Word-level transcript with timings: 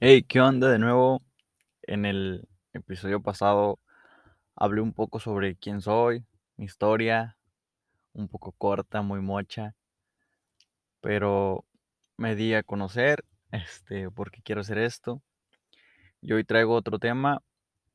Hey, 0.00 0.22
¿qué 0.24 0.40
onda 0.40 0.68
de 0.70 0.78
nuevo? 0.78 1.22
En 1.82 2.06
el 2.06 2.48
episodio 2.74 3.22
pasado 3.22 3.80
hablé 4.56 4.80
un 4.82 4.92
poco 4.94 5.20
sobre 5.20 5.56
quién 5.56 5.80
soy, 5.82 6.24
mi 6.56 6.66
historia, 6.66 7.38
un 8.14 8.28
poco 8.28 8.52
corta, 8.52 9.02
muy 9.02 9.20
mocha, 9.20 9.76
pero 11.00 11.64
me 12.16 12.34
di 12.34 12.54
a 12.54 12.62
conocer, 12.62 13.24
este, 13.52 14.10
porque 14.10 14.42
quiero 14.42 14.60
hacer 14.62 14.78
esto. 14.78 15.22
Y 16.20 16.32
hoy 16.32 16.44
traigo 16.44 16.74
otro 16.74 16.98
tema 16.98 17.42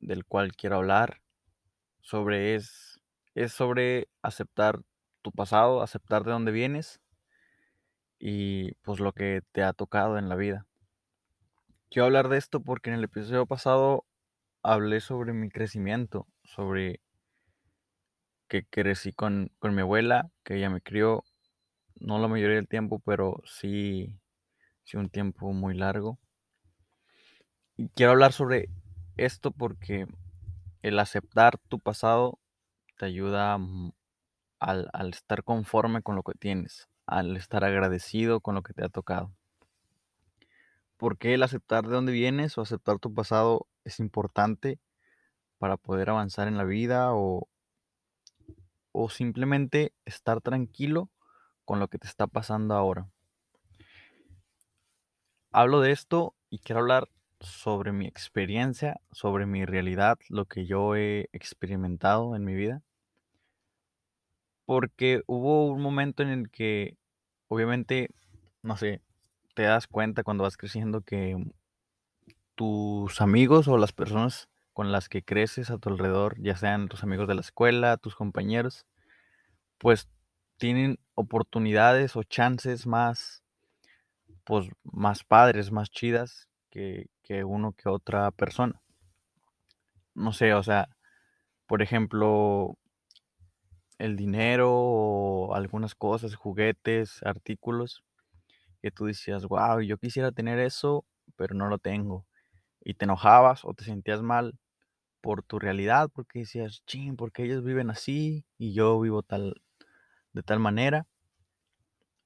del 0.00 0.24
cual 0.26 0.54
quiero 0.54 0.76
hablar 0.76 1.20
sobre 2.02 2.54
es 2.56 3.00
es 3.34 3.52
sobre 3.52 4.08
aceptar 4.22 4.80
tu 5.22 5.32
pasado, 5.32 5.82
aceptar 5.82 6.24
de 6.24 6.32
dónde 6.32 6.52
vienes 6.52 7.00
y 8.18 8.72
pues 8.82 8.98
lo 8.98 9.12
que 9.12 9.42
te 9.52 9.62
ha 9.62 9.72
tocado 9.72 10.18
en 10.18 10.28
la 10.28 10.34
vida. 10.34 10.66
Quiero 11.90 12.06
hablar 12.06 12.28
de 12.28 12.38
esto 12.38 12.60
porque 12.60 12.90
en 12.90 12.96
el 12.96 13.04
episodio 13.04 13.46
pasado 13.46 14.04
hablé 14.62 15.00
sobre 15.00 15.32
mi 15.32 15.48
crecimiento, 15.50 16.26
sobre 16.42 17.00
que 18.48 18.64
crecí 18.66 19.12
con, 19.12 19.50
con 19.58 19.74
mi 19.74 19.82
abuela, 19.82 20.30
que 20.42 20.56
ella 20.56 20.70
me 20.70 20.80
crió, 20.80 21.24
no 21.96 22.18
la 22.18 22.28
mayoría 22.28 22.56
del 22.56 22.68
tiempo, 22.68 23.00
pero 23.00 23.42
sí, 23.44 24.18
sí 24.84 24.96
un 24.96 25.08
tiempo 25.08 25.52
muy 25.52 25.74
largo. 25.74 26.18
Y 27.76 27.88
quiero 27.90 28.12
hablar 28.12 28.32
sobre 28.32 28.68
esto 29.16 29.50
porque 29.50 30.06
el 30.82 30.98
aceptar 30.98 31.58
tu 31.68 31.78
pasado 31.80 32.40
te 32.98 33.06
ayuda 33.06 33.58
al 34.60 35.10
estar 35.10 35.44
conforme 35.44 36.02
con 36.02 36.16
lo 36.16 36.22
que 36.22 36.34
tienes, 36.34 36.88
al 37.06 37.36
estar 37.36 37.64
agradecido 37.64 38.40
con 38.40 38.54
lo 38.54 38.62
que 38.62 38.74
te 38.74 38.84
ha 38.84 38.88
tocado. 38.88 39.32
¿Por 40.96 41.18
qué 41.18 41.34
el 41.34 41.42
aceptar 41.42 41.86
de 41.86 41.94
dónde 41.94 42.12
vienes 42.12 42.56
o 42.56 42.62
aceptar 42.62 42.98
tu 42.98 43.12
pasado 43.12 43.66
es 43.84 44.00
importante 44.00 44.78
para 45.58 45.76
poder 45.76 46.10
avanzar 46.10 46.48
en 46.48 46.56
la 46.56 46.64
vida 46.64 47.14
o, 47.14 47.48
o 48.92 49.10
simplemente 49.10 49.92
estar 50.04 50.40
tranquilo 50.40 51.10
con 51.64 51.80
lo 51.80 51.88
que 51.88 51.98
te 51.98 52.06
está 52.06 52.26
pasando 52.26 52.74
ahora? 52.74 53.08
Hablo 55.50 55.80
de 55.80 55.92
esto 55.92 56.34
y 56.50 56.58
quiero 56.58 56.80
hablar 56.80 57.08
sobre 57.40 57.92
mi 57.92 58.06
experiencia, 58.06 59.00
sobre 59.12 59.46
mi 59.46 59.64
realidad, 59.64 60.18
lo 60.28 60.46
que 60.46 60.66
yo 60.66 60.96
he 60.96 61.28
experimentado 61.32 62.34
en 62.36 62.44
mi 62.44 62.54
vida. 62.54 62.82
Porque 64.64 65.22
hubo 65.26 65.66
un 65.66 65.80
momento 65.82 66.22
en 66.22 66.30
el 66.30 66.50
que, 66.50 66.96
obviamente, 67.48 68.10
no 68.62 68.76
sé, 68.76 69.02
te 69.54 69.62
das 69.62 69.86
cuenta 69.86 70.22
cuando 70.22 70.44
vas 70.44 70.56
creciendo 70.56 71.00
que 71.00 71.36
tus 72.54 73.20
amigos 73.20 73.68
o 73.68 73.78
las 73.78 73.92
personas 73.92 74.48
con 74.72 74.92
las 74.92 75.08
que 75.08 75.22
creces 75.22 75.70
a 75.70 75.78
tu 75.78 75.88
alrededor, 75.88 76.36
ya 76.40 76.56
sean 76.56 76.88
tus 76.88 77.04
amigos 77.04 77.28
de 77.28 77.34
la 77.34 77.40
escuela, 77.40 77.96
tus 77.96 78.16
compañeros, 78.16 78.86
pues 79.78 80.08
tienen 80.56 80.98
oportunidades 81.14 82.16
o 82.16 82.24
chances 82.24 82.86
más, 82.86 83.44
pues 84.44 84.68
más 84.82 85.22
padres, 85.22 85.70
más 85.70 85.90
chidas 85.90 86.48
que, 86.70 87.06
que 87.22 87.44
uno 87.44 87.72
que 87.72 87.88
otra 87.88 88.30
persona. 88.32 88.80
No 90.14 90.32
sé, 90.32 90.54
o 90.54 90.62
sea, 90.62 90.88
por 91.66 91.82
ejemplo, 91.82 92.76
el 93.98 94.16
dinero 94.16 94.72
o 94.72 95.54
algunas 95.54 95.94
cosas, 95.94 96.34
juguetes, 96.34 97.22
artículos, 97.22 98.02
que 98.84 98.92
tú 98.92 99.06
decías, 99.06 99.46
wow, 99.46 99.80
yo 99.82 99.98
quisiera 99.98 100.32
tener 100.32 100.60
eso, 100.60 101.06
pero 101.36 101.54
no 101.56 101.68
lo 101.68 101.78
tengo. 101.78 102.26
Y 102.82 102.94
te 102.94 103.06
enojabas 103.06 103.64
o 103.64 103.74
te 103.74 103.84
sentías 103.84 104.22
mal 104.22 104.58
por 105.22 105.42
tu 105.44 105.58
realidad, 105.60 106.10
porque 106.14 106.40
decías, 106.40 106.82
ching, 106.86 107.16
porque 107.16 107.44
ellos 107.44 107.64
viven 107.64 107.90
así 107.90 108.46
y 108.58 108.74
yo 108.74 109.00
vivo 109.00 109.22
tal, 109.22 109.62
de 110.34 110.42
tal 110.44 110.60
manera. 110.60 111.06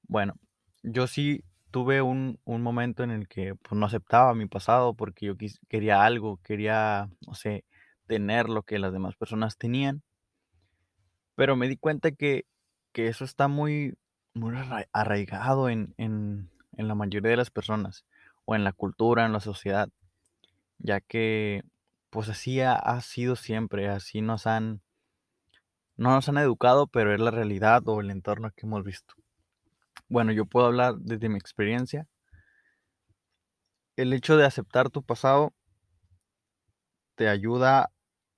Bueno, 0.07 0.33
yo 0.83 1.07
sí 1.07 1.43
tuve 1.71 2.01
un, 2.01 2.39
un 2.45 2.61
momento 2.61 3.03
en 3.03 3.11
el 3.11 3.27
que 3.27 3.55
pues, 3.55 3.77
no 3.79 3.85
aceptaba 3.85 4.33
mi 4.35 4.47
pasado 4.47 4.93
porque 4.95 5.27
yo 5.27 5.35
quis- 5.37 5.59
quería 5.69 6.03
algo, 6.03 6.37
quería, 6.43 7.09
no 7.27 7.33
sé, 7.35 7.65
tener 8.07 8.49
lo 8.49 8.63
que 8.63 8.79
las 8.79 8.91
demás 8.93 9.15
personas 9.15 9.57
tenían, 9.57 10.03
pero 11.35 11.55
me 11.55 11.67
di 11.67 11.77
cuenta 11.77 12.11
que, 12.11 12.45
que 12.93 13.07
eso 13.07 13.23
está 13.25 13.47
muy, 13.47 13.95
muy 14.33 14.55
arra- 14.55 14.87
arraigado 14.93 15.69
en, 15.69 15.93
en, 15.97 16.49
en 16.77 16.87
la 16.87 16.95
mayoría 16.95 17.31
de 17.31 17.37
las 17.37 17.51
personas, 17.51 18.05
o 18.45 18.55
en 18.55 18.63
la 18.63 18.73
cultura, 18.73 19.25
en 19.25 19.33
la 19.33 19.39
sociedad, 19.39 19.89
ya 20.79 21.01
que 21.01 21.63
pues 22.09 22.29
así 22.29 22.61
ha, 22.61 22.99
sido 23.01 23.35
siempre, 23.35 23.87
así 23.89 24.21
nos 24.21 24.47
han, 24.47 24.81
no 25.97 26.11
nos 26.11 26.27
han 26.29 26.37
educado, 26.37 26.87
pero 26.87 27.13
es 27.13 27.19
la 27.19 27.31
realidad 27.31 27.83
o 27.87 28.01
el 28.01 28.09
entorno 28.09 28.51
que 28.55 28.65
hemos 28.65 28.83
visto. 28.83 29.13
Bueno, 30.07 30.31
yo 30.31 30.45
puedo 30.45 30.65
hablar 30.65 30.95
desde 30.97 31.29
mi 31.29 31.37
experiencia. 31.37 32.07
El 33.95 34.13
hecho 34.13 34.37
de 34.37 34.45
aceptar 34.45 34.89
tu 34.89 35.03
pasado 35.03 35.53
te 37.15 37.29
ayuda 37.29 37.91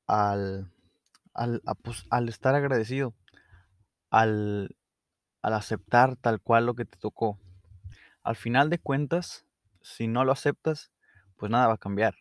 al, 0.07 0.71
al, 1.33 1.61
pues, 1.83 2.05
al 2.09 2.27
estar 2.27 2.55
agradecido, 2.55 3.13
al, 4.09 4.75
al 5.41 5.53
aceptar 5.53 6.15
tal 6.17 6.41
cual 6.41 6.65
lo 6.65 6.75
que 6.75 6.85
te 6.85 6.97
tocó. 6.97 7.39
Al 8.23 8.35
final 8.35 8.69
de 8.69 8.79
cuentas, 8.79 9.45
si 9.81 10.07
no 10.07 10.25
lo 10.25 10.31
aceptas, 10.33 10.91
pues 11.37 11.51
nada 11.51 11.67
va 11.67 11.75
a 11.75 11.77
cambiar. 11.77 12.15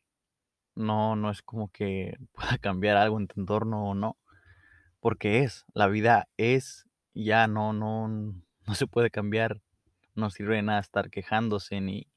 No, 0.74 1.16
no 1.16 1.30
es 1.30 1.42
como 1.42 1.70
que 1.70 2.18
pueda 2.34 2.58
cambiar 2.58 2.96
algo 2.96 3.18
en 3.20 3.28
tu 3.28 3.40
entorno 3.40 3.84
o 3.90 3.94
no, 3.94 4.18
porque 5.00 5.40
es, 5.44 5.64
la 5.74 5.88
vida 5.88 6.28
es, 6.36 6.86
ya 7.14 7.46
no, 7.48 7.72
no, 7.72 8.08
no 8.66 8.74
se 8.74 8.86
puede 8.86 9.10
cambiar. 9.10 9.62
No 10.14 10.30
sirve 10.30 10.56
de 10.56 10.62
nada 10.62 10.80
estar 10.80 11.10
quejándose 11.10 11.80
ni, 11.80 12.08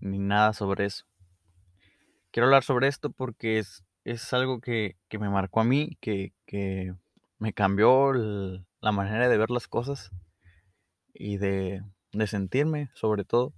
ni 0.00 0.18
nada 0.18 0.52
sobre 0.54 0.86
eso. 0.86 1.04
Quiero 2.30 2.46
hablar 2.46 2.64
sobre 2.64 2.88
esto 2.88 3.10
porque 3.10 3.58
es, 3.58 3.84
es 4.04 4.32
algo 4.32 4.60
que, 4.60 4.96
que 5.08 5.18
me 5.18 5.30
marcó 5.30 5.60
a 5.60 5.64
mí, 5.64 5.96
que, 6.00 6.32
que 6.46 6.94
me 7.38 7.52
cambió 7.52 8.10
el- 8.12 8.65
la 8.80 8.92
manera 8.92 9.28
de 9.28 9.38
ver 9.38 9.50
las 9.50 9.68
cosas 9.68 10.10
y 11.12 11.38
de, 11.38 11.82
de 12.12 12.26
sentirme, 12.26 12.90
sobre 12.94 13.24
todo. 13.24 13.52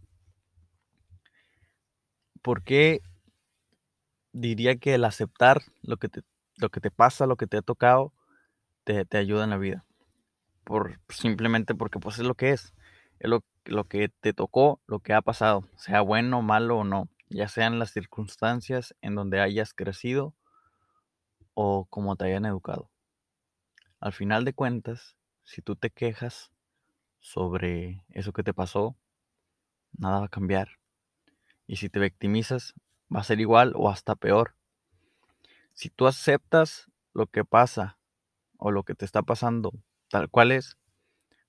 ¿Por 2.42 2.62
qué 2.62 3.00
diría 4.32 4.76
que 4.76 4.94
el 4.94 5.04
aceptar 5.04 5.62
lo 5.82 5.96
que 5.96 6.08
te, 6.08 6.22
lo 6.56 6.70
que 6.70 6.80
te 6.80 6.90
pasa, 6.90 7.26
lo 7.26 7.36
que 7.36 7.46
te 7.46 7.58
ha 7.58 7.62
tocado, 7.62 8.12
te, 8.84 9.04
te 9.04 9.18
ayuda 9.18 9.44
en 9.44 9.50
la 9.50 9.58
vida? 9.58 9.84
Por, 10.64 11.00
simplemente 11.08 11.74
porque 11.74 11.98
pues 11.98 12.18
es 12.18 12.24
lo 12.24 12.34
que 12.34 12.50
es. 12.50 12.74
Es 13.18 13.28
lo, 13.28 13.42
lo 13.64 13.84
que 13.84 14.08
te 14.08 14.32
tocó, 14.32 14.80
lo 14.86 15.00
que 15.00 15.12
ha 15.12 15.22
pasado, 15.22 15.64
sea 15.76 16.00
bueno, 16.02 16.40
malo 16.42 16.78
o 16.78 16.84
no, 16.84 17.08
ya 17.28 17.48
sean 17.48 17.78
las 17.78 17.90
circunstancias 17.92 18.94
en 19.02 19.14
donde 19.14 19.40
hayas 19.40 19.74
crecido 19.74 20.34
o 21.54 21.86
como 21.86 22.16
te 22.16 22.26
hayan 22.26 22.46
educado. 22.46 22.90
Al 24.00 24.12
final 24.12 24.44
de 24.44 24.52
cuentas, 24.52 25.16
si 25.42 25.60
tú 25.60 25.74
te 25.74 25.90
quejas 25.90 26.52
sobre 27.18 28.04
eso 28.10 28.32
que 28.32 28.44
te 28.44 28.54
pasó, 28.54 28.96
nada 29.92 30.20
va 30.20 30.26
a 30.26 30.30
cambiar. 30.30 30.78
Y 31.66 31.76
si 31.76 31.88
te 31.88 31.98
victimizas, 31.98 32.74
va 33.14 33.20
a 33.20 33.24
ser 33.24 33.40
igual 33.40 33.72
o 33.74 33.90
hasta 33.90 34.14
peor. 34.14 34.54
Si 35.74 35.90
tú 35.90 36.06
aceptas 36.06 36.90
lo 37.12 37.26
que 37.26 37.44
pasa 37.44 37.98
o 38.56 38.70
lo 38.70 38.84
que 38.84 38.94
te 38.94 39.04
está 39.04 39.22
pasando 39.22 39.72
tal 40.10 40.30
cual 40.30 40.52
es, 40.52 40.76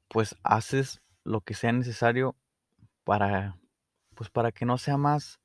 pues 0.08 0.36
haces 0.44 1.02
lo 1.24 1.42
que 1.42 1.54
sea 1.54 1.72
necesario 1.72 2.36
para, 3.04 3.58
pues 4.16 4.30
para 4.32 4.52
que 4.52 4.66
no 4.66 4.78
sea 4.78 4.98
más, 4.98 5.40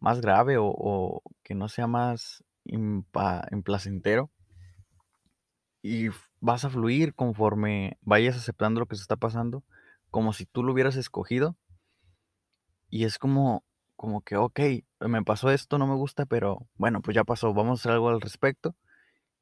más 0.00 0.20
grave 0.20 0.56
o, 0.58 1.22
que 1.42 1.54
no 1.54 1.68
sea 1.68 1.86
más 1.86 2.44
impa- 2.64 3.46
implacentero 3.52 4.30
y 5.86 6.10
vas 6.40 6.64
a 6.64 6.70
fluir 6.70 7.14
conforme 7.14 7.96
vayas 8.02 8.36
aceptando 8.36 8.80
lo 8.80 8.86
que 8.86 8.96
se 8.96 9.02
está 9.02 9.16
pasando, 9.16 9.62
como 10.10 10.32
si 10.32 10.44
tú 10.44 10.64
lo 10.64 10.72
hubieras 10.72 10.96
escogido. 10.96 11.56
Y 12.90 13.04
es 13.04 13.18
como, 13.18 13.64
como 13.94 14.20
que, 14.20 14.36
ok, 14.36 14.60
me 15.00 15.22
pasó 15.22 15.50
esto, 15.50 15.78
no 15.78 15.86
me 15.86 15.94
gusta, 15.94 16.26
pero 16.26 16.66
bueno, 16.74 17.02
pues 17.02 17.14
ya 17.14 17.22
pasó, 17.22 17.54
vamos 17.54 17.78
a 17.78 17.80
hacer 17.80 17.92
algo 17.92 18.08
al 18.08 18.20
respecto. 18.20 18.74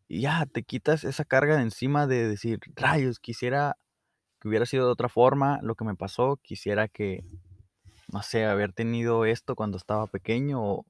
Y 0.07 0.23
ya 0.23 0.45
te 0.45 0.63
quitas 0.63 1.05
esa 1.05 1.25
carga 1.25 1.57
de 1.57 1.63
encima 1.63 2.07
de 2.07 2.29
decir, 2.29 2.61
rayos, 2.75 3.21
quisiera 3.21 3.79
que 4.39 4.49
hubiera 4.49 4.67
sido 4.67 4.85
de 4.85 4.93
otra 4.93 5.09
forma 5.09 5.61
lo 5.63 5.77
que 5.77 5.85
me 5.85 5.97
pasó, 5.97 6.39
quisiera 6.43 6.89
que, 6.89 7.25
no 8.13 8.23
sé, 8.23 8.45
haber 8.45 8.75
tenido 8.75 9.25
esto 9.25 9.57
cuando 9.57 9.79
estaba 9.79 10.07
pequeño 10.09 10.63
o, 10.63 10.87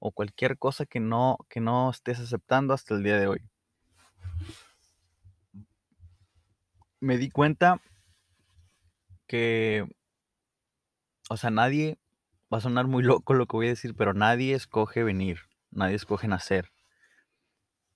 o 0.00 0.10
cualquier 0.10 0.58
cosa 0.58 0.86
que 0.86 0.98
no, 0.98 1.38
que 1.48 1.60
no 1.60 1.88
estés 1.90 2.18
aceptando 2.18 2.74
hasta 2.74 2.94
el 2.94 3.04
día 3.04 3.16
de 3.16 3.28
hoy. 3.28 3.40
Me 7.00 7.16
di 7.16 7.30
cuenta 7.30 7.80
que, 9.26 9.86
o 11.30 11.36
sea, 11.36 11.50
nadie, 11.50 11.98
va 12.52 12.58
a 12.58 12.60
sonar 12.60 12.86
muy 12.86 13.02
loco 13.02 13.34
lo 13.34 13.46
que 13.46 13.56
voy 13.56 13.66
a 13.66 13.70
decir, 13.70 13.94
pero 13.94 14.14
nadie 14.14 14.54
escoge 14.54 15.04
venir, 15.04 15.40
nadie 15.70 15.94
escoge 15.94 16.26
nacer. 16.28 16.72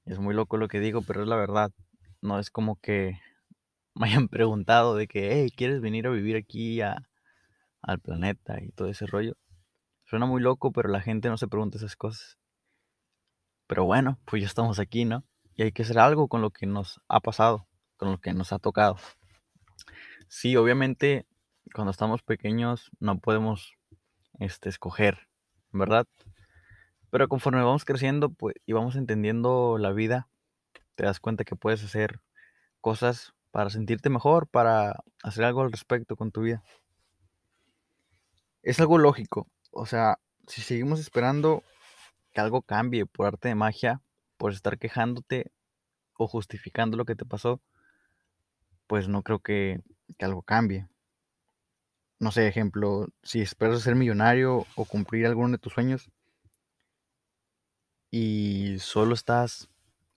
Es 0.04 0.18
muy 0.18 0.34
loco 0.34 0.56
lo 0.56 0.68
que 0.68 0.80
digo, 0.80 1.02
pero 1.02 1.22
es 1.22 1.28
la 1.28 1.36
verdad. 1.36 1.72
No 2.20 2.38
es 2.38 2.50
como 2.50 2.76
que 2.76 3.20
me 3.94 4.06
hayan 4.06 4.28
preguntado 4.28 4.94
de 4.94 5.08
que, 5.08 5.32
hey, 5.32 5.50
¿quieres 5.54 5.80
venir 5.80 6.06
a 6.06 6.10
vivir 6.10 6.36
aquí 6.36 6.80
a, 6.80 7.08
al 7.82 8.00
planeta 8.00 8.62
y 8.62 8.70
todo 8.72 8.88
ese 8.88 9.06
rollo? 9.06 9.36
Suena 10.04 10.26
muy 10.26 10.42
loco, 10.42 10.72
pero 10.72 10.88
la 10.88 11.00
gente 11.00 11.28
no 11.28 11.38
se 11.38 11.48
pregunta 11.48 11.78
esas 11.78 11.96
cosas. 11.96 12.38
Pero 13.66 13.84
bueno, 13.84 14.18
pues 14.26 14.42
ya 14.42 14.46
estamos 14.46 14.78
aquí, 14.78 15.04
¿no? 15.04 15.24
Y 15.54 15.62
hay 15.62 15.72
que 15.72 15.82
hacer 15.82 15.98
algo 15.98 16.28
con 16.28 16.42
lo 16.42 16.50
que 16.50 16.66
nos 16.66 17.00
ha 17.08 17.20
pasado, 17.20 17.66
con 18.02 18.10
lo 18.10 18.20
que 18.20 18.34
nos 18.34 18.52
ha 18.52 18.58
tocado. 18.58 18.96
Sí, 20.26 20.56
obviamente, 20.56 21.24
cuando 21.72 21.92
estamos 21.92 22.20
pequeños 22.24 22.90
no 22.98 23.20
podemos 23.20 23.74
este, 24.40 24.70
escoger, 24.70 25.28
¿verdad? 25.70 26.08
Pero 27.10 27.28
conforme 27.28 27.62
vamos 27.62 27.84
creciendo 27.84 28.30
pues, 28.30 28.56
y 28.66 28.72
vamos 28.72 28.96
entendiendo 28.96 29.78
la 29.78 29.92
vida, 29.92 30.28
te 30.96 31.04
das 31.04 31.20
cuenta 31.20 31.44
que 31.44 31.54
puedes 31.54 31.84
hacer 31.84 32.20
cosas 32.80 33.34
para 33.52 33.70
sentirte 33.70 34.10
mejor, 34.10 34.48
para 34.48 35.04
hacer 35.22 35.44
algo 35.44 35.62
al 35.62 35.70
respecto 35.70 36.16
con 36.16 36.32
tu 36.32 36.40
vida. 36.40 36.64
Es 38.64 38.80
algo 38.80 38.98
lógico, 38.98 39.46
o 39.70 39.86
sea, 39.86 40.18
si 40.48 40.60
seguimos 40.60 40.98
esperando 40.98 41.62
que 42.32 42.40
algo 42.40 42.62
cambie 42.62 43.06
por 43.06 43.28
arte 43.28 43.46
de 43.46 43.54
magia, 43.54 44.02
por 44.38 44.50
estar 44.50 44.76
quejándote 44.76 45.52
o 46.14 46.26
justificando 46.26 46.96
lo 46.96 47.04
que 47.04 47.14
te 47.14 47.24
pasó, 47.24 47.60
pues 48.92 49.08
no 49.08 49.22
creo 49.22 49.38
que, 49.38 49.80
que 50.18 50.26
algo 50.26 50.42
cambie. 50.42 50.86
No 52.20 52.30
sé, 52.30 52.46
ejemplo, 52.46 53.06
si 53.22 53.40
esperas 53.40 53.80
ser 53.80 53.94
millonario 53.94 54.66
o 54.76 54.84
cumplir 54.84 55.24
alguno 55.24 55.52
de 55.52 55.58
tus 55.58 55.72
sueños 55.72 56.10
y 58.10 58.76
solo 58.80 59.14
estás 59.14 59.70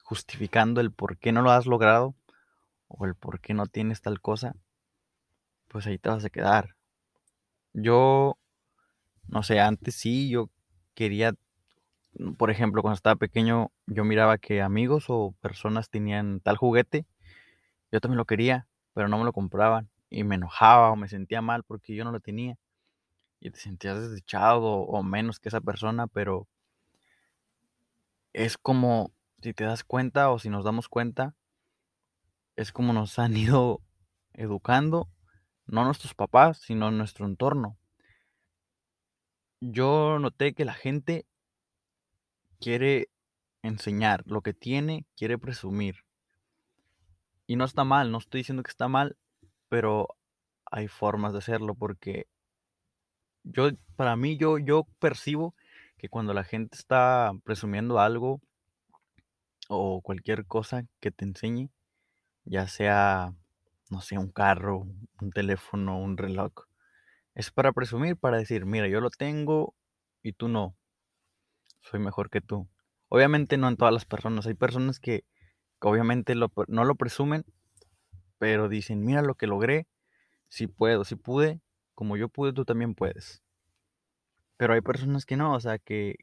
justificando 0.04 0.82
el 0.82 0.92
por 0.92 1.18
qué 1.18 1.32
no 1.32 1.42
lo 1.42 1.52
has 1.52 1.68
logrado 1.68 2.16
o 2.90 3.06
el 3.06 3.16
por 3.16 3.40
qué 3.40 3.54
no 3.54 3.66
tienes 3.66 4.02
tal 4.02 4.20
cosa, 4.20 4.58
pues 5.70 5.88
ahí 5.88 5.98
te 5.98 6.10
vas 6.10 6.26
a 6.26 6.30
quedar. 6.30 6.76
Yo, 7.72 8.38
no 9.30 9.42
sé, 9.42 9.62
antes 9.62 9.96
sí, 9.96 10.28
yo 10.28 10.50
quería, 10.96 11.34
por 12.38 12.52
ejemplo, 12.52 12.82
cuando 12.82 12.96
estaba 12.96 13.16
pequeño, 13.16 13.72
yo 13.88 14.04
miraba 14.04 14.38
que 14.38 14.62
amigos 14.62 15.06
o 15.08 15.34
personas 15.40 15.90
tenían 15.90 16.42
tal 16.42 16.58
juguete, 16.58 17.06
yo 17.92 18.02
también 18.02 18.18
lo 18.18 18.26
quería, 18.26 18.68
pero 18.94 19.08
no 19.08 19.18
me 19.18 19.26
lo 19.26 19.34
compraban 19.34 19.90
y 20.10 20.24
me 20.24 20.36
enojaba 20.36 20.92
o 20.92 20.96
me 20.96 21.08
sentía 21.08 21.42
mal 21.42 21.64
porque 21.64 21.96
yo 21.96 22.04
no 22.04 22.12
lo 22.12 22.20
tenía. 22.20 22.58
Y 23.40 23.52
te 23.52 23.60
sentías 23.60 24.00
desdichado 24.00 24.66
o 24.66 25.04
menos 25.04 25.40
que 25.40 25.50
esa 25.50 25.62
persona, 25.62 26.08
pero 26.08 26.48
es 28.34 28.58
como, 28.58 29.14
si 29.42 29.54
te 29.54 29.64
das 29.64 29.84
cuenta 29.84 30.30
o 30.32 30.40
si 30.40 30.50
nos 30.50 30.64
damos 30.66 30.90
cuenta, 30.90 31.36
es 32.56 32.72
como 32.72 32.94
nos 32.94 33.20
han 33.20 33.36
ido 33.38 33.82
educando, 34.34 35.10
no 35.66 35.86
nuestros 35.86 36.14
papás, 36.14 36.60
sino 36.60 36.92
nuestro 36.92 37.26
entorno. 37.26 37.78
Yo 39.62 40.20
noté 40.20 40.54
que 40.54 40.66
la 40.66 40.74
gente 40.74 41.26
quiere 42.60 43.10
enseñar 43.64 44.24
lo 44.28 44.42
que 44.42 44.54
tiene, 44.54 45.06
quiere 45.16 45.38
presumir. 45.38 46.05
Y 47.48 47.56
no 47.56 47.66
está 47.66 47.84
mal, 47.84 48.12
no 48.12 48.18
estoy 48.18 48.40
diciendo 48.40 48.64
que 48.64 48.72
está 48.72 48.88
mal, 48.88 49.18
pero 49.70 50.08
hay 50.66 50.88
formas 50.88 51.32
de 51.34 51.40
hacerlo 51.40 51.76
porque 51.76 52.28
yo, 53.44 53.70
para 53.96 54.16
mí, 54.16 54.38
yo, 54.38 54.58
yo 54.58 54.88
percibo 55.00 55.56
que 55.98 56.10
cuando 56.10 56.34
la 56.34 56.44
gente 56.44 56.78
está 56.78 57.32
presumiendo 57.44 58.00
algo 58.00 58.42
o 59.70 60.02
cualquier 60.02 60.46
cosa 60.46 60.86
que 61.00 61.12
te 61.12 61.26
enseñe, 61.26 61.70
ya 62.44 62.68
sea, 62.68 63.34
no 63.90 64.02
sé, 64.02 64.18
un 64.18 64.32
carro, 64.32 64.88
un 65.22 65.32
teléfono, 65.32 66.00
un 66.00 66.18
reloj, 66.18 66.54
es 67.36 67.52
para 67.52 67.72
presumir, 67.72 68.18
para 68.18 68.38
decir, 68.38 68.66
mira, 68.66 68.88
yo 68.88 69.02
lo 69.02 69.10
tengo 69.10 69.76
y 70.24 70.34
tú 70.34 70.48
no, 70.48 70.76
soy 71.82 72.00
mejor 72.00 72.30
que 72.30 72.42
tú. 72.42 72.68
Obviamente 73.10 73.58
no 73.58 73.68
en 73.68 73.78
todas 73.78 73.94
las 73.94 74.06
personas, 74.06 74.48
hay 74.48 74.56
personas 74.56 75.00
que, 75.00 75.24
obviamente 75.82 76.36
no 76.36 76.84
lo 76.84 76.96
presumen, 76.96 77.46
pero 78.38 78.70
dicen, 78.70 79.04
mira 79.04 79.22
lo 79.22 79.36
que 79.36 79.48
logré, 79.48 79.88
si 80.50 80.68
puedo, 80.68 81.04
si 81.04 81.16
pude, 81.16 81.62
como 81.94 82.18
yo 82.18 82.30
pude, 82.30 82.54
tú 82.54 82.66
también 82.66 82.96
puedes. 82.96 83.44
Pero 84.58 84.74
hay 84.74 84.82
personas 84.82 85.26
que 85.26 85.38
no, 85.38 85.54
o 85.54 85.60
sea, 85.60 85.80
que, 85.80 86.16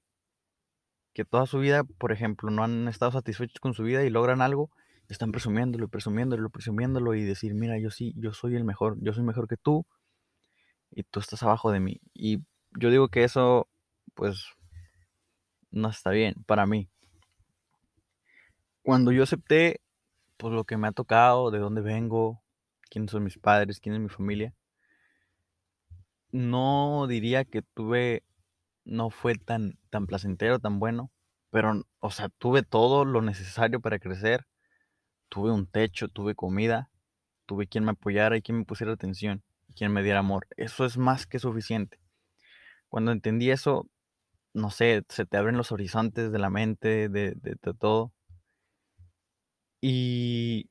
que 1.13 1.25
toda 1.25 1.47
su 1.47 1.59
vida, 1.59 1.85
por 1.85 2.13
ejemplo, 2.13 2.51
no 2.51 2.65
han 2.65 2.89
estado 2.89 3.13
satisfechos 3.13 3.61
con 3.61 3.75
su 3.75 3.83
vida 3.83 4.05
y 4.05 4.11
logran 4.11 4.41
algo, 4.41 4.71
están 5.09 5.33
presumiéndolo, 5.33 5.89
presumiéndolo, 5.89 6.49
presumiéndolo 6.51 7.15
y 7.15 7.25
decir, 7.25 7.55
mira, 7.55 7.79
yo 7.79 7.91
sí, 7.91 8.15
yo 8.17 8.33
soy 8.33 8.57
el 8.57 8.65
mejor, 8.65 8.97
yo 9.01 9.13
soy 9.13 9.25
mejor 9.25 9.49
que 9.49 9.57
tú 9.57 9.87
y 10.91 11.03
tú 11.05 11.21
estás 11.21 11.43
abajo 11.43 11.71
de 11.71 11.81
mí. 11.81 12.01
Y 12.15 12.39
yo 12.79 12.91
digo 12.91 13.09
que 13.09 13.25
eso, 13.25 13.69
pues, 14.15 14.47
no 15.71 15.89
está 15.89 16.11
bien 16.11 16.35
para 16.47 16.67
mí. 16.67 16.89
Cuando 18.85 19.13
yo 19.13 19.23
acepté, 19.23 19.81
pues, 20.39 20.53
lo 20.55 20.65
que 20.65 20.77
me 20.77 20.89
ha 20.89 20.93
tocado, 20.93 21.51
de 21.51 21.59
dónde 21.61 21.83
vengo, 21.83 22.43
quiénes 22.91 23.13
son 23.13 23.25
mis 23.25 23.39
padres, 23.39 23.81
quién 23.81 23.95
es 23.97 24.01
mi 24.03 24.09
familia, 24.09 24.55
no 26.33 27.07
diría 27.09 27.45
que 27.45 27.63
tuve 27.63 28.25
no 28.85 29.11
fue 29.11 29.37
tan 29.37 29.79
tan 29.91 30.07
placentero, 30.07 30.59
tan 30.61 30.79
bueno, 30.81 31.11
pero, 31.51 31.85
o 32.01 32.11
sea, 32.11 32.29
tuve 32.31 32.63
todo 32.63 33.05
lo 33.05 33.23
necesario 33.23 33.81
para 33.81 33.99
crecer. 33.99 34.47
Tuve 35.31 35.53
un 35.53 35.67
techo, 35.67 36.09
tuve 36.09 36.35
comida, 36.37 36.91
tuve 37.47 37.67
quien 37.69 37.85
me 37.85 37.93
apoyara 37.93 38.37
y 38.37 38.43
quien 38.43 38.59
me 38.59 38.65
pusiera 38.67 38.93
atención, 38.95 39.43
quien 39.77 39.93
me 39.93 40.03
diera 40.05 40.21
amor. 40.21 40.47
Eso 40.57 40.85
es 40.87 40.99
más 40.99 41.27
que 41.27 41.39
suficiente. 41.41 42.01
Cuando 42.89 43.13
entendí 43.13 43.51
eso, 43.51 43.89
no 44.55 44.71
sé, 44.71 45.05
se 45.09 45.27
te 45.27 45.37
abren 45.39 45.57
los 45.59 45.73
horizontes 45.73 46.33
de 46.33 46.39
la 46.41 46.51
mente, 46.51 47.09
de 47.11 47.35
todo. 47.81 48.13
Y, 49.85 50.71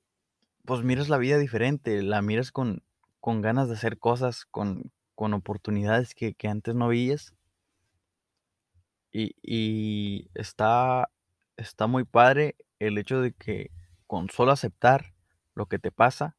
pues, 0.66 0.84
miras 0.84 1.10
la 1.10 1.18
vida 1.18 1.38
diferente, 1.38 2.02
la 2.04 2.22
miras 2.22 2.52
con 2.52 2.84
con 3.22 3.42
ganas 3.42 3.68
de 3.70 3.76
hacer 3.76 4.00
cosas, 4.00 4.46
con 4.46 4.92
con 5.16 5.34
oportunidades 5.34 6.16
que 6.16 6.34
que 6.36 6.48
antes 6.50 6.76
no 6.76 6.90
veías. 6.90 7.34
Y 9.14 9.36
y 9.42 10.30
está 10.36 11.10
está 11.58 11.88
muy 11.88 12.06
padre 12.06 12.56
el 12.80 12.98
hecho 12.98 13.22
de 13.22 13.34
que 13.34 13.70
con 14.08 14.30
solo 14.30 14.52
aceptar 14.52 15.14
lo 15.54 15.66
que 15.68 15.80
te 15.80 15.92
pasa, 15.92 16.38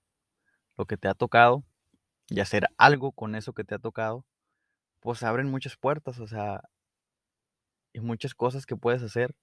lo 0.78 0.86
que 0.86 0.96
te 0.98 1.08
ha 1.08 1.14
tocado, 1.14 1.64
y 2.28 2.40
hacer 2.40 2.68
algo 2.78 3.12
con 3.12 3.34
eso 3.36 3.54
que 3.54 3.64
te 3.64 3.74
ha 3.76 3.80
tocado, 3.80 4.26
pues, 5.00 5.22
abren 5.24 5.50
muchas 5.50 5.76
puertas, 5.76 6.20
o 6.20 6.28
sea 6.28 6.62
y 7.94 8.00
muchas 8.00 8.34
cosas 8.34 8.66
que 8.66 8.76
puedes 8.76 9.02
hacer. 9.02 9.34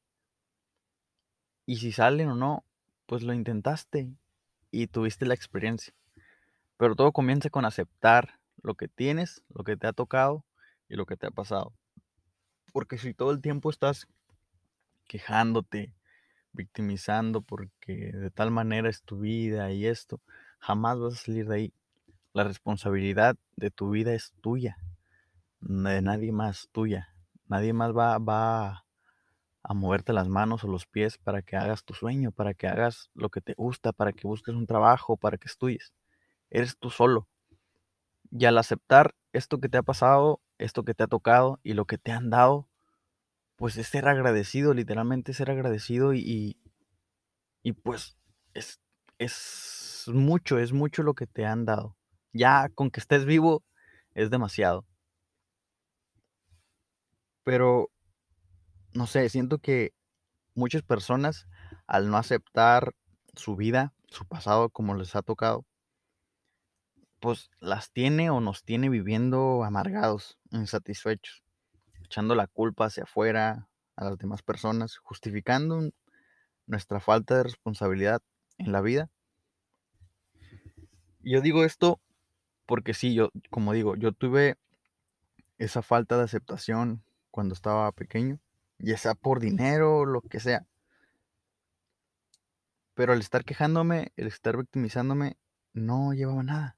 Y 1.68 1.78
si 1.78 1.92
salen 1.92 2.30
o 2.30 2.36
no, 2.36 2.64
pues, 3.10 3.24
lo 3.24 3.34
intentaste 3.34 4.14
y 4.70 4.86
tuviste 4.86 5.26
la 5.26 5.34
experiencia. 5.34 5.96
Pero 6.78 6.96
todo 6.96 7.12
comienza 7.12 7.50
con 7.50 7.66
aceptar 7.66 8.40
lo 8.62 8.76
que 8.76 8.88
tienes, 8.88 9.44
lo 9.50 9.64
que 9.64 9.76
te 9.76 9.88
ha 9.88 9.94
tocado 9.94 10.46
y 10.88 10.96
lo 10.96 11.08
que 11.08 11.18
te 11.18 11.26
ha 11.26 11.32
pasado. 11.32 11.74
Porque 12.72 13.00
si 13.00 13.16
todo 13.16 13.32
el 13.32 13.42
tiempo 13.42 13.72
estás 13.72 14.08
quejándote, 15.08 15.92
victimizando 16.54 17.42
porque 17.42 18.12
de 18.14 18.30
tal 18.30 18.52
manera 18.52 18.90
es 18.90 19.02
tu 19.02 19.22
vida 19.22 19.72
y 19.72 19.88
esto, 19.88 20.22
jamás 20.60 21.00
vas 21.00 21.14
a 21.16 21.26
salir 21.26 21.48
de 21.48 21.56
ahí. 21.56 21.74
La 22.34 22.44
responsabilidad 22.44 23.38
de 23.56 23.72
tu 23.72 23.90
vida 23.90 24.14
es 24.14 24.34
tuya, 24.40 24.78
de 25.62 26.04
nadie 26.04 26.32
más, 26.32 26.70
tuya. 26.72 27.16
Nadie 27.48 27.74
más 27.74 27.92
va 27.92 28.20
va 28.20 28.86
a 29.64 29.74
moverte 29.74 30.14
las 30.14 30.28
manos 30.30 30.64
o 30.64 30.68
los 30.68 30.86
pies 30.88 31.18
para 31.18 31.42
que 31.42 31.56
hagas 31.58 31.84
tu 31.84 31.94
sueño, 31.94 32.32
para 32.32 32.54
que 32.54 32.68
hagas 32.68 33.10
lo 33.14 33.30
que 33.30 33.42
te 33.42 33.54
gusta, 33.56 33.94
para 33.94 34.14
que 34.14 34.28
busques 34.28 34.56
un 34.56 34.68
trabajo, 34.68 35.18
para 35.18 35.38
que 35.38 35.48
estudies. 35.48 35.94
Eres 36.52 36.78
tú 36.80 36.90
solo. 36.92 37.28
Y 38.32 38.46
al 38.46 38.58
aceptar 38.58 39.16
esto 39.34 39.60
que 39.60 39.70
te 39.70 39.78
ha 39.78 39.84
pasado, 39.84 40.42
esto 40.58 40.84
que 40.84 40.94
te 40.94 41.04
ha 41.04 41.08
tocado 41.08 41.60
y 41.64 41.74
lo 41.74 41.86
que 41.86 41.98
te 41.98 42.12
han 42.12 42.30
dado, 42.30 42.68
pues, 43.58 43.78
es 43.78 43.88
ser 43.88 44.08
agradecido, 44.08 44.74
literalmente 44.74 45.34
ser 45.34 45.52
agradecido 45.52 46.14
y 46.16 46.58
y 47.66 47.74
pues, 47.74 48.18
es 48.54 48.80
es 49.18 50.06
mucho, 50.14 50.60
es 50.60 50.72
mucho 50.72 51.04
lo 51.04 51.14
que 51.14 51.28
te 51.28 51.46
han 51.46 51.66
dado. 51.66 51.98
Ya 52.34 52.70
con 52.70 52.90
que 52.90 53.02
estés 53.02 53.26
vivo 53.26 53.64
es 54.14 54.30
demasiado. 54.30 54.86
Pero 57.48 57.90
no 58.94 59.08
sé, 59.08 59.30
siento 59.30 59.60
que 59.60 59.94
muchas 60.56 60.82
personas, 60.82 61.48
al 61.88 62.10
no 62.10 62.18
aceptar 62.18 62.94
su 63.36 63.56
vida, 63.56 63.94
su 64.08 64.26
pasado, 64.26 64.70
como 64.70 64.96
les 64.96 65.16
ha 65.16 65.22
tocado 65.22 65.66
pues, 67.20 67.50
las 67.60 67.92
tiene 67.92 68.30
o 68.30 68.40
nos 68.40 68.64
tiene 68.64 68.90
viviendo 68.90 69.64
amargados, 69.64 70.38
insatisfechos. 70.52 71.44
echando 72.04 72.34
la 72.34 72.48
culpa 72.48 72.86
hacia 72.86 73.04
afuera 73.04 73.68
a 73.96 74.06
las 74.06 74.18
demás 74.18 74.42
personas, 74.42 74.98
justificando 74.98 75.92
nuestra 76.66 77.00
falta 77.00 77.38
de 77.38 77.44
responsabilidad 77.44 78.22
en 78.58 78.72
la 78.72 78.82
vida. 78.82 79.10
Yo 81.22 81.42
digo 81.42 81.64
esto 81.64 82.00
porque 82.66 82.94
sí, 82.94 83.14
yo, 83.14 83.30
como 83.50 83.74
digo, 83.74 83.96
yo 83.96 84.12
tuve 84.12 84.58
esa 85.58 85.82
falta 85.82 86.18
de 86.18 86.24
aceptación 86.24 87.04
cuando 87.32 87.54
estaba 87.54 87.92
pequeño, 87.92 88.40
ya 88.80 88.98
sea 88.98 89.14
por 89.14 89.40
dinero 89.40 90.06
lo 90.06 90.22
que 90.22 90.40
sea. 90.40 90.66
Pero 92.94 93.14
al 93.14 93.20
estar 93.20 93.46
quejándome, 93.46 94.12
el 94.16 94.28
estar 94.28 94.58
victimizándome, 94.58 95.38
no 95.74 96.14
llevaba 96.14 96.44
nada. 96.44 96.78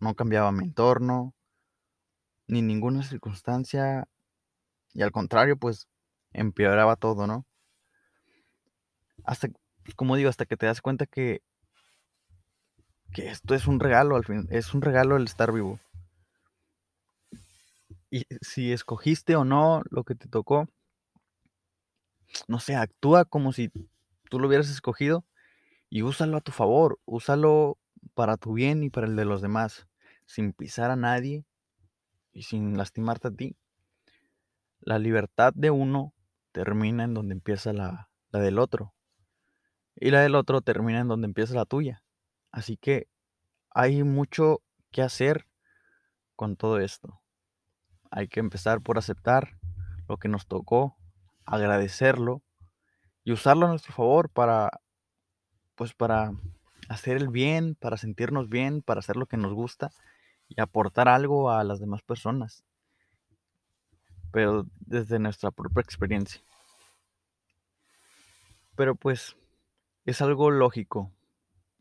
No 0.00 0.14
cambiaba 0.14 0.52
mi 0.52 0.64
entorno, 0.64 1.34
ni 2.46 2.62
ninguna 2.62 3.02
circunstancia. 3.02 4.08
Y 4.94 5.02
al 5.02 5.12
contrario, 5.12 5.56
pues 5.56 5.88
empeoraba 6.32 6.96
todo, 6.96 7.26
¿no? 7.26 7.46
Hasta, 9.24 9.48
pues, 9.84 9.94
como 9.94 10.16
digo, 10.16 10.28
hasta 10.28 10.46
que 10.46 10.56
te 10.56 10.66
das 10.66 10.80
cuenta 10.80 11.06
que, 11.06 11.42
que 13.12 13.28
esto 13.28 13.54
es 13.54 13.66
un 13.66 13.80
regalo, 13.80 14.16
al 14.16 14.24
fin, 14.24 14.46
es 14.50 14.74
un 14.74 14.82
regalo 14.82 15.16
el 15.16 15.24
estar 15.24 15.52
vivo. 15.52 15.80
Y 18.10 18.26
si 18.42 18.72
escogiste 18.72 19.36
o 19.36 19.44
no 19.44 19.82
lo 19.90 20.04
que 20.04 20.14
te 20.14 20.28
tocó, 20.28 20.68
no 22.48 22.58
sé, 22.60 22.76
actúa 22.76 23.24
como 23.24 23.52
si 23.52 23.70
tú 24.28 24.38
lo 24.38 24.48
hubieras 24.48 24.70
escogido 24.70 25.24
y 25.90 26.02
úsalo 26.02 26.36
a 26.36 26.40
tu 26.40 26.52
favor, 26.52 26.98
úsalo 27.04 27.78
para 28.14 28.36
tu 28.36 28.54
bien 28.54 28.82
y 28.82 28.90
para 28.90 29.06
el 29.06 29.16
de 29.16 29.24
los 29.24 29.42
demás, 29.42 29.86
sin 30.26 30.52
pisar 30.52 30.90
a 30.90 30.96
nadie 30.96 31.44
y 32.32 32.44
sin 32.44 32.76
lastimarte 32.76 33.28
a 33.28 33.30
ti. 33.30 33.56
La 34.80 34.98
libertad 34.98 35.52
de 35.54 35.70
uno 35.70 36.14
termina 36.52 37.04
en 37.04 37.14
donde 37.14 37.34
empieza 37.34 37.72
la, 37.72 38.10
la 38.30 38.40
del 38.40 38.58
otro. 38.58 38.94
Y 39.94 40.10
la 40.10 40.20
del 40.20 40.34
otro 40.34 40.62
termina 40.62 41.00
en 41.00 41.08
donde 41.08 41.26
empieza 41.26 41.54
la 41.54 41.66
tuya. 41.66 42.02
Así 42.50 42.76
que 42.76 43.08
hay 43.70 44.02
mucho 44.02 44.62
que 44.90 45.02
hacer 45.02 45.46
con 46.36 46.56
todo 46.56 46.78
esto. 46.80 47.20
Hay 48.10 48.28
que 48.28 48.40
empezar 48.40 48.80
por 48.80 48.98
aceptar 48.98 49.58
lo 50.08 50.16
que 50.16 50.28
nos 50.28 50.46
tocó, 50.46 50.96
agradecerlo 51.46 52.42
y 53.24 53.32
usarlo 53.32 53.66
a 53.66 53.70
nuestro 53.70 53.92
favor 53.92 54.28
para 54.28 54.70
pues 55.74 55.94
para 55.94 56.32
hacer 56.88 57.16
el 57.16 57.28
bien, 57.28 57.74
para 57.74 57.96
sentirnos 57.96 58.48
bien, 58.48 58.82
para 58.82 59.00
hacer 59.00 59.16
lo 59.16 59.26
que 59.26 59.36
nos 59.36 59.52
gusta 59.52 59.90
y 60.48 60.60
aportar 60.60 61.08
algo 61.08 61.50
a 61.50 61.64
las 61.64 61.80
demás 61.80 62.02
personas. 62.02 62.64
Pero 64.30 64.66
desde 64.80 65.18
nuestra 65.18 65.50
propia 65.50 65.80
experiencia. 65.80 66.42
Pero 68.76 68.94
pues 68.94 69.36
es 70.04 70.20
algo 70.20 70.50
lógico. 70.50 71.10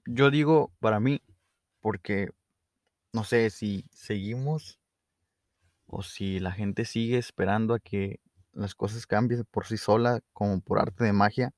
Yo 0.05 0.31
digo 0.31 0.71
para 0.79 0.99
mí, 0.99 1.21
porque 1.79 2.29
no 3.13 3.23
sé 3.23 3.49
si 3.49 3.85
seguimos 3.91 4.79
o 5.85 6.03
si 6.03 6.39
la 6.39 6.51
gente 6.51 6.85
sigue 6.85 7.17
esperando 7.17 7.73
a 7.73 7.79
que 7.79 8.19
las 8.53 8.75
cosas 8.75 9.07
cambien 9.07 9.45
por 9.49 9.65
sí 9.65 9.77
sola, 9.77 10.21
como 10.33 10.59
por 10.61 10.79
arte 10.79 11.03
de 11.03 11.13
magia 11.13 11.53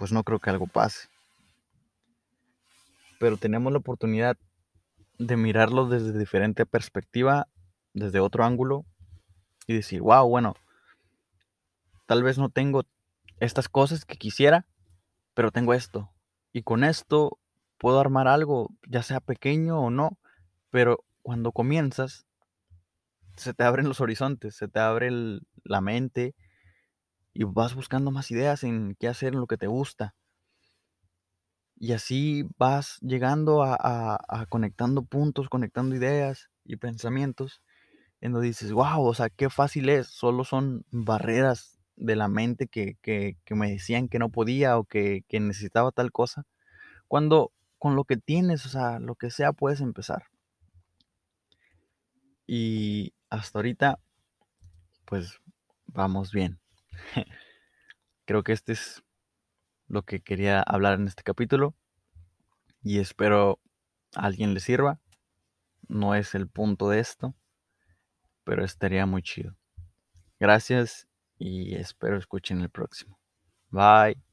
pues 0.00 0.12
no 0.12 0.24
creo 0.24 0.38
que 0.38 0.48
algo 0.48 0.66
pase. 0.66 1.10
Pero 3.18 3.36
tenemos 3.36 3.70
la 3.70 3.80
oportunidad 3.80 4.38
de 5.18 5.36
mirarlo 5.36 5.90
desde 5.90 6.18
diferente 6.18 6.64
perspectiva, 6.64 7.48
desde 7.92 8.18
otro 8.18 8.42
ángulo 8.44 8.86
y 9.66 9.74
decir, 9.74 10.00
wow, 10.00 10.26
bueno, 10.26 10.54
tal 12.06 12.22
vez 12.22 12.38
no 12.38 12.48
tengo 12.48 12.84
estas 13.40 13.68
cosas 13.68 14.06
que 14.06 14.16
quisiera, 14.16 14.64
pero 15.34 15.50
tengo 15.50 15.74
esto. 15.74 16.10
Y 16.50 16.62
con 16.62 16.82
esto 16.82 17.38
puedo 17.76 18.00
armar 18.00 18.26
algo, 18.26 18.70
ya 18.88 19.02
sea 19.02 19.20
pequeño 19.20 19.78
o 19.82 19.90
no, 19.90 20.16
pero 20.70 21.04
cuando 21.20 21.52
comienzas, 21.52 22.24
se 23.40 23.54
te 23.54 23.64
abren 23.64 23.88
los 23.88 24.00
horizontes, 24.00 24.56
se 24.56 24.68
te 24.68 24.80
abre 24.80 25.10
la 25.64 25.80
mente 25.80 26.34
y 27.32 27.44
vas 27.44 27.74
buscando 27.74 28.10
más 28.10 28.30
ideas 28.30 28.64
en 28.64 28.96
qué 28.98 29.08
hacer, 29.08 29.34
en 29.34 29.40
lo 29.40 29.46
que 29.46 29.56
te 29.56 29.66
gusta. 29.66 30.14
Y 31.76 31.92
así 31.92 32.44
vas 32.58 32.98
llegando 33.00 33.62
a, 33.62 34.18
conectando 34.50 35.02
puntos, 35.02 35.48
conectando 35.48 35.96
ideas 35.96 36.50
y 36.64 36.76
pensamientos, 36.76 37.62
en 38.20 38.32
donde 38.32 38.48
dices, 38.48 38.72
wow, 38.72 39.02
o 39.02 39.14
sea, 39.14 39.30
qué 39.30 39.48
fácil 39.48 39.88
es, 39.88 40.08
solo 40.08 40.44
son 40.44 40.84
barreras 40.90 41.78
de 41.96 42.16
la 42.16 42.28
mente 42.28 42.68
que, 42.68 42.96
me 43.50 43.70
decían 43.70 44.08
que 44.08 44.18
no 44.18 44.30
podía 44.30 44.78
o 44.78 44.84
que, 44.84 45.24
que 45.28 45.40
necesitaba 45.40 45.90
tal 45.92 46.12
cosa, 46.12 46.46
cuando 47.08 47.52
con 47.78 47.96
lo 47.96 48.04
que 48.04 48.18
tienes, 48.18 48.66
o 48.66 48.68
sea, 48.68 48.98
lo 49.00 49.14
que 49.14 49.30
sea, 49.30 49.52
puedes 49.54 49.80
empezar. 49.80 50.24
Y 52.46 53.14
hasta 53.30 53.58
ahorita, 53.58 53.98
pues 55.06 55.40
vamos 55.86 56.32
bien. 56.32 56.60
Creo 58.26 58.42
que 58.42 58.52
este 58.52 58.72
es 58.72 59.02
lo 59.88 60.02
que 60.02 60.20
quería 60.20 60.60
hablar 60.60 60.94
en 61.00 61.06
este 61.08 61.22
capítulo 61.22 61.74
y 62.82 62.98
espero 62.98 63.60
a 64.14 64.26
alguien 64.26 64.54
le 64.54 64.60
sirva. 64.60 65.00
No 65.88 66.14
es 66.14 66.34
el 66.34 66.48
punto 66.48 66.88
de 66.88 67.00
esto, 67.00 67.34
pero 68.44 68.64
estaría 68.64 69.06
muy 69.06 69.22
chido. 69.22 69.56
Gracias 70.38 71.08
y 71.38 71.74
espero 71.74 72.18
escuchen 72.18 72.60
el 72.60 72.70
próximo. 72.70 73.18
Bye. 73.70 74.29